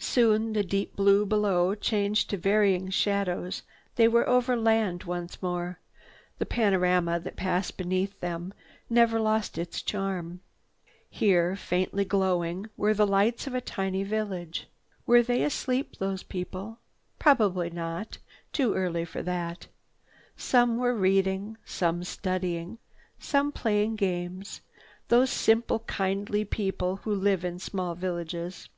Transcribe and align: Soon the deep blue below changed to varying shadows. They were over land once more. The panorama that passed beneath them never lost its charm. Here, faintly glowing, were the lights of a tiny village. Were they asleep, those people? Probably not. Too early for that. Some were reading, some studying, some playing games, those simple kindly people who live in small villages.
Soon 0.00 0.52
the 0.52 0.62
deep 0.64 0.96
blue 0.96 1.26
below 1.26 1.74
changed 1.74 2.30
to 2.30 2.36
varying 2.36 2.88
shadows. 2.88 3.62
They 3.96 4.08
were 4.08 4.28
over 4.28 4.56
land 4.56 5.04
once 5.04 5.40
more. 5.42 5.78
The 6.38 6.46
panorama 6.46 7.20
that 7.20 7.36
passed 7.36 7.76
beneath 7.76 8.18
them 8.20 8.52
never 8.88 9.20
lost 9.20 9.58
its 9.58 9.82
charm. 9.82 10.40
Here, 11.10 11.54
faintly 11.56 12.04
glowing, 12.04 12.66
were 12.76 12.94
the 12.94 13.06
lights 13.06 13.46
of 13.46 13.54
a 13.54 13.60
tiny 13.60 14.02
village. 14.02 14.66
Were 15.06 15.22
they 15.22 15.42
asleep, 15.44 15.98
those 15.98 16.22
people? 16.22 16.78
Probably 17.18 17.70
not. 17.70 18.18
Too 18.52 18.74
early 18.74 19.04
for 19.04 19.22
that. 19.22 19.66
Some 20.36 20.78
were 20.78 20.94
reading, 20.94 21.58
some 21.64 22.02
studying, 22.02 22.78
some 23.18 23.52
playing 23.52 23.96
games, 23.96 24.62
those 25.08 25.30
simple 25.30 25.80
kindly 25.80 26.44
people 26.44 26.96
who 27.04 27.14
live 27.14 27.44
in 27.44 27.60
small 27.60 27.94
villages. 27.94 28.68